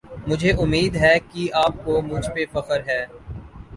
[0.27, 3.01] مجھے اُمّید ہے کی اپ کو مجھ پر فخر ہے۔